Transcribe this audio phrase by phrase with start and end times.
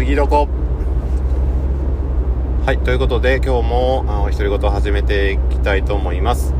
[0.00, 0.48] 次どこ？
[2.64, 6.54] はいということで今日もあお独り言を始めていきたいと思います。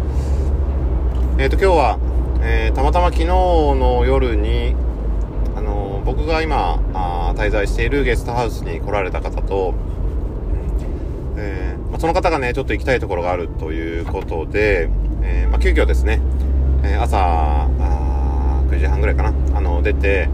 [1.38, 1.98] えっ、ー、と今日は、
[2.42, 4.76] えー、たまたま昨日の夜に
[5.56, 9.72] あのー、僕が今あ滞在しているゲストハウスに来られた方と、
[11.38, 14.90] えまあ、その方がねちょっと行きたいところがあるということで、
[15.22, 16.20] えまあ、急遽ですね、
[16.84, 17.68] え朝
[18.68, 20.28] 9時半ぐらいかなあの出て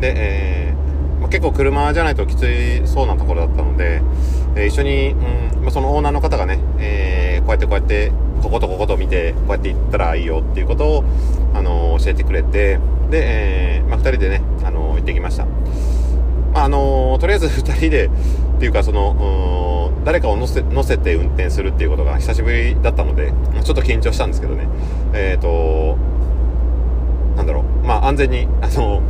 [0.00, 0.67] で、えまあ、
[1.30, 4.02] 結構車じゃないときついそうなところだったので、
[4.56, 5.14] えー、一緒に、う
[5.58, 11.04] んまあ、そのオーナーの方がね、えー、こうやってこうやってこことここと見てこうやって行ったらいいよっていうことを、
[11.54, 12.78] あのー、教えてくれて
[13.10, 18.10] で、えまあ、2人でね、あの行ってきました、まああのとりあえず2人でっ
[18.58, 24.66] ていうかその誰かを乗せ乗せて運転するっていうことが久しぶりだったのでちょっと緊張したんですけどね。
[25.12, 25.96] えっ、と
[27.36, 27.86] なんだろう。
[27.86, 29.02] まあ安全にあの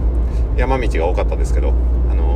[0.56, 1.72] 山道が多かったですけど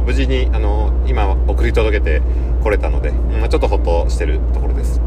[0.04, 2.22] 無事にあの今送り届けて
[2.62, 5.00] これたので、うん、ちょっとほっとしてるところです。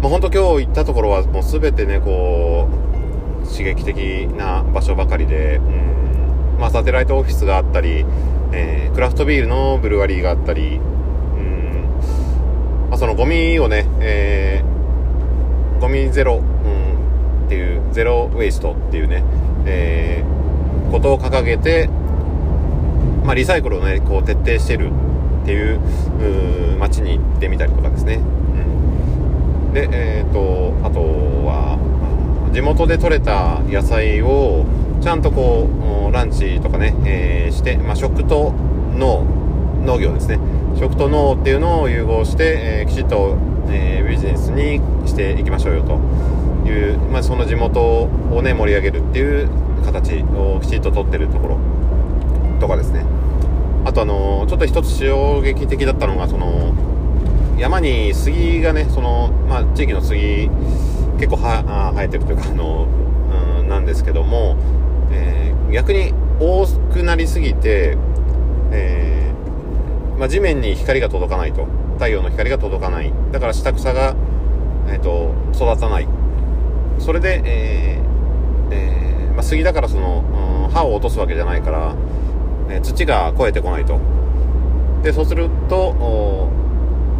[0.00, 2.68] まあ、本当今日行ったところはもう全てねこ
[3.44, 8.04] う刺激的な場所ばかりで、うんまあ、サテライトオフィスがあったり、
[8.52, 10.80] えー、クラフトビールのブルワリーがあったり、う
[11.40, 11.98] ん
[12.90, 19.22] まあ、そのゴミをね、えー、ゴミゼロ、うん、っていうゼロウェイストっていうね、
[19.66, 20.42] えー
[20.92, 21.88] ことを掲げて、
[23.24, 24.90] まあ、リサイクルをねこう徹底してる
[25.42, 25.80] っていう
[26.78, 31.78] 街に行ってみたりとかですね、うん、でえっ、ー、とあとは
[32.52, 34.66] 地元で採れた野菜を
[35.00, 35.68] ちゃんとこ
[36.10, 38.52] うランチとかね、えー、して、まあ、食と
[38.94, 39.24] 農
[39.84, 40.38] 農業ですね。
[40.78, 43.36] 食と農っていうのを融合して、えー、きちっと、
[43.68, 45.94] えー、ビジネスにしていきましょうよと
[46.68, 49.48] いう、まあ、その地元をね盛り上げるっていう
[49.84, 51.58] 形をきちっと取ってるところ
[52.60, 53.04] とかですね。
[53.92, 56.74] あとあのちょっと一つ衝撃的だったのがその
[57.58, 60.48] 山に杉がねその、まあ、地域の杉
[61.18, 62.88] 結構は生えてるというかあの、
[63.60, 64.56] うん、なんですけども、
[65.12, 67.98] えー、逆に多くなりすぎて、
[68.70, 71.66] えー、まあ、地面に光が届かないと
[71.96, 73.12] 太陽の光が届かない。
[73.30, 74.16] だから下草が、
[74.88, 76.08] えーと、育たない。
[76.98, 81.94] それで、えーえーまあ、杉だからその、うん、刃を落とすわけじゃないから、
[82.72, 84.00] ね、土が越えてこないと
[85.02, 86.48] でそうすると、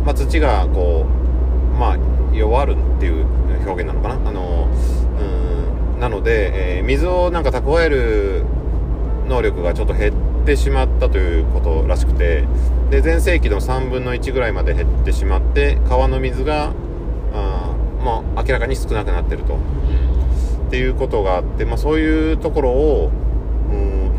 [0.05, 1.99] まあ、土がこうまあ
[2.35, 3.27] 弱るっていう
[3.67, 4.69] 表現なのかなあの
[5.19, 8.45] うんなので、えー、水をなんか蓄える
[9.29, 12.45] 能力がちょっと減ってしまったということらしくて
[12.91, 16.73] で全盛期の3分の1ぐらいまで減ってしまって川の水が
[17.35, 17.75] あ、
[18.05, 19.57] まあ、明らかに少なくなってると。
[20.67, 23.11] っていうことがあって、まあ、そういうところを、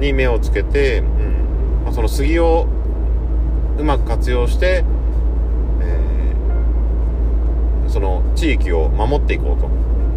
[0.03, 1.83] に目をつけて、うん。
[1.85, 2.67] まあ、その杉を
[3.77, 4.83] うまく活用して、
[5.81, 9.69] えー、その地域を守っていこうと。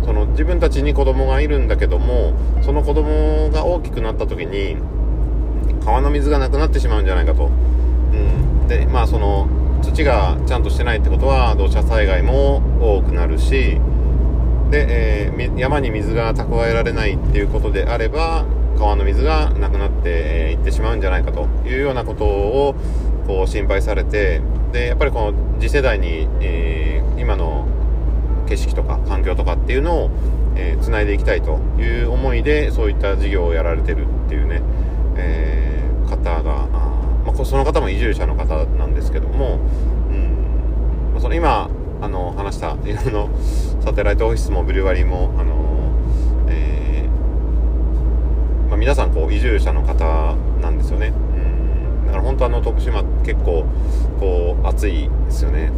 [0.04, 2.32] その自分たちに子供がいるんだけども
[2.62, 4.76] その子供が大きくなった時に
[5.84, 7.50] 川の水がなくなってしまうんじゃないかと、う
[8.16, 9.48] ん、でまあその
[9.82, 12.62] 土がちゃんとしてないってことは土砂災害も
[12.98, 13.80] 多くなるし、
[14.70, 18.44] で、えー、山に水が蓄えられないっていうことであれば
[18.76, 22.74] 川の水がなくなってい、ってしまうんじゃないかというようなことを
[23.26, 24.40] こう心配されて
[24.72, 27.66] でやっぱりこの次世代に、えー、今の
[28.48, 30.10] 景色とか環境とかっていうのを
[30.56, 34.62] えー、繋いでいきたいという思いでそういった事業をやられてるっていうね、
[35.16, 36.66] えー、方があ、
[37.26, 39.60] まあ、その方も移住者の方なんですけども、
[40.10, 41.10] うん。
[41.12, 41.70] まあ、その今
[42.00, 43.30] あの話したいろいろ
[43.80, 45.92] サテライトオフィスもブリュワリーもあの、
[46.48, 47.06] え
[48.76, 53.64] まあ、皆さんこう移住者の方なんですよね、うん、だから本当あの徳島結構
[54.20, 55.72] こう暑いですよね、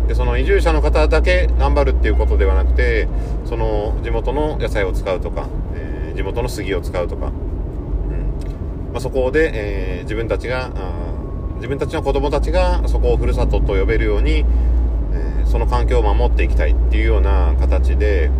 [0.00, 3.08] うん、でその移住者の方だけ頑張るっていうことではなくて
[3.44, 7.32] その地元の野菜を使うとか、えー、地元の杉を使うとか、うん。
[8.92, 10.70] まあ、そこで、えー、自分たちが
[11.56, 14.44] 自分たちの子供たちがそこをふるさとと呼べるように
[15.12, 18.30] えその環境を守っていきたいっていうような形で、う、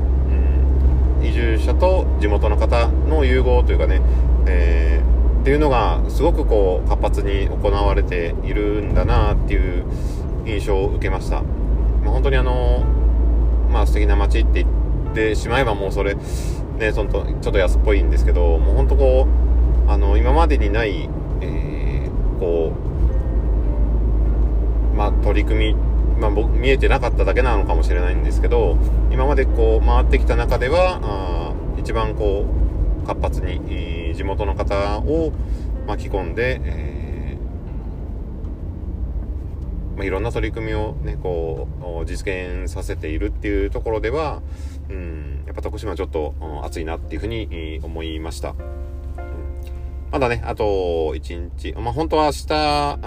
[1.22, 4.00] 移住者と地元の方の融合というかね、
[4.46, 9.84] えー、っていうのがすごくこう活発に行われているんだなっていう
[10.46, 11.42] 印象を受けました。
[11.42, 12.84] まあ、本当にあの
[13.70, 14.66] まあ素敵な街って言
[15.12, 19.28] ってしまえばもうそれねそのとちょっと安っぽいんですけどもう本当こ
[19.86, 21.08] うあの今までにない、
[21.40, 22.72] えー、こ
[24.92, 25.92] うまあ取り組み
[26.22, 28.78] まあ、僕見えてなかっただけなのかもしれないんですけど
[29.12, 32.46] 今までこう回ってきた中では一番こ
[33.04, 35.32] う活発に、地元の方を
[35.86, 41.68] 巻き込んで、えー、まあ、いろんな取り組みを、ね、こ
[42.02, 44.40] う実現させているっていうところでは、
[44.88, 48.54] うん、やっぱ徳島ちょっと暑いなっていうふうに思いました。
[50.10, 50.64] まだね、あと
[51.14, 52.98] 1日、まあ、本当は明日、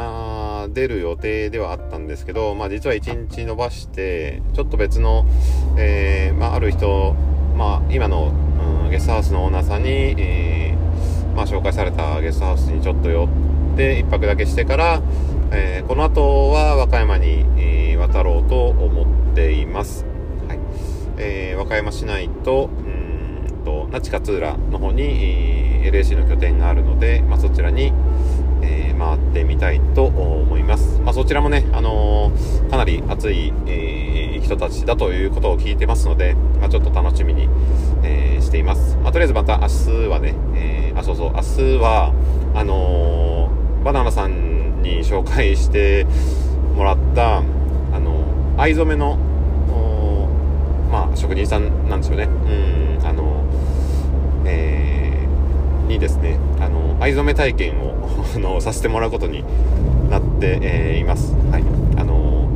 [0.67, 5.25] 出る予定ではあったんですけど、まあ、実は1日延ばして、ちょっと別の、
[5.77, 7.15] えー、まあ、ある人、
[7.57, 8.31] まあ、今の、
[8.83, 13.25] うん、ゲストハウスのオーナーさんに、えー、まあ、紹介されたゲストハウスにちょっと寄
[13.73, 15.01] って、1泊だけしてから、
[15.51, 20.05] えー、この後は和歌山に、え、渡ろうと思っています。
[20.47, 20.59] はい。
[21.17, 23.15] えー、和歌山市内と、うん
[23.65, 27.91] と、那智勝浦の方に、えー、LAC の拠点があるので、まあ、そちらに、
[28.61, 30.99] えー、回ってみたいと思います。
[31.01, 37.49] まあ、そちらもね、あのー、かなり熱い、えー、人たちだということを聞いてますので、まあ、ちょっと楽しみに、
[38.03, 38.97] え、しています。
[38.97, 42.13] まあ、とりあえずまた明日はね、えー、あ、そうそう、明日は、
[42.53, 43.49] あの、
[43.83, 46.07] バナナさんに紹介して
[46.75, 47.41] もらったあ
[47.99, 48.25] の
[48.57, 49.17] 藍染めの
[50.91, 53.43] まあ職人さんなんですよねうんあの
[54.47, 54.94] えー、
[55.87, 57.95] にですねあの藍染め体験を
[58.39, 59.43] のさせてもらうことに
[60.09, 61.63] なって、えー、いますはい
[61.97, 62.47] あの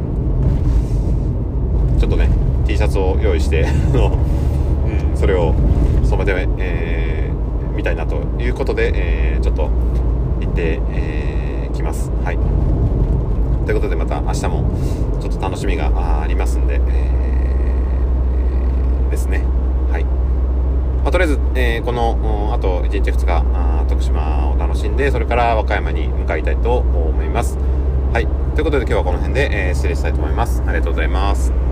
[2.00, 2.30] ちょっとね
[2.66, 5.54] T シャツを用意して うん、それを
[6.04, 9.70] 染めて、えー、みたいなということで、えー、ちょっと
[10.42, 11.40] 行って、えー
[11.80, 12.12] きます。
[12.24, 12.38] はい。
[13.66, 14.70] ということでまた明日も
[15.22, 19.44] ちょっと楽しみがありますんで、えー、ですね。
[19.90, 20.04] はい。
[20.04, 27.58] まあ、とりあえず、え、このあと1日2日徳島を楽しんで、それから和歌山に向かいたいと思います。
[28.14, 28.28] はい。
[28.56, 30.64] ということで今日はこの辺で、えー、失礼したいと思います。
[30.66, 31.69] ありがとうございます。